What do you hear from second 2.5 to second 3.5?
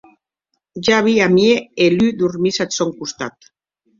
ath sòn costat.